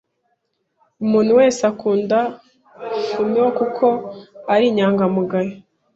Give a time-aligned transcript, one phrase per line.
[1.03, 2.17] Umuntu wese akunda
[3.09, 3.85] Fumio kuko
[4.53, 5.53] ari inyangamugayo.